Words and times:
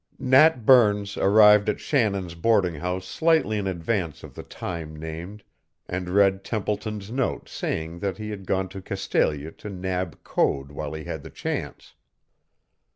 Nat 0.17 0.65
Burns 0.65 1.15
arrived 1.15 1.69
at 1.69 1.79
Shannon's 1.79 2.33
boarding 2.33 2.73
house 2.73 3.05
slightly 3.05 3.59
in 3.59 3.67
advance 3.67 4.23
of 4.23 4.33
the 4.33 4.41
time 4.41 4.95
named, 4.95 5.43
and 5.87 6.09
read 6.09 6.43
Templeton's 6.43 7.11
note 7.11 7.47
saying 7.47 7.99
that 7.99 8.17
he 8.17 8.31
had 8.31 8.47
gone 8.47 8.67
to 8.69 8.81
Castalia 8.81 9.51
to 9.51 9.69
nab 9.69 10.23
Code 10.23 10.71
while 10.71 10.93
he 10.93 11.03
had 11.03 11.21
the 11.21 11.29
chance. 11.29 11.93